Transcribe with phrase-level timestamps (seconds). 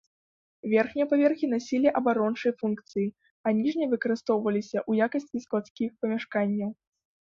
[0.71, 6.71] Верхнія паверхі насілі абарончыя функцыі а ніжнія выкарыстоўваліся ў якасці складскіх памяшканняў.